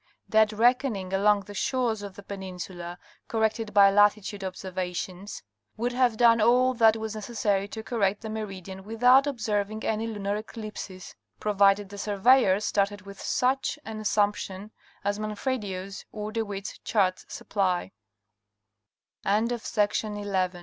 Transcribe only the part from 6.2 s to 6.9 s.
all